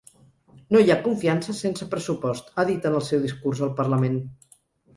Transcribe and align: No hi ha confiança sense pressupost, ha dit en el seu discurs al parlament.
No 0.75 0.79
hi 0.83 0.89
ha 0.93 0.97
confiança 1.07 1.55
sense 1.59 1.89
pressupost, 1.93 2.51
ha 2.57 2.67
dit 2.73 2.89
en 2.93 2.99
el 3.03 3.07
seu 3.11 3.25
discurs 3.29 3.65
al 3.69 3.73
parlament. 3.85 4.21